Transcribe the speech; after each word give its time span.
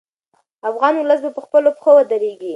افغان 0.69 0.93
ولس 0.97 1.19
به 1.23 1.29
په 1.35 1.41
خپلو 1.45 1.69
پښو 1.75 1.91
ودرېږي. 1.95 2.49